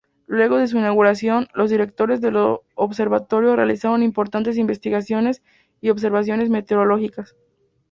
[0.25, 2.35] Luego de su inauguración, los directores del
[2.73, 5.43] observatorio realizaron importantes investigaciones
[5.79, 7.35] y observaciones meteorológicas.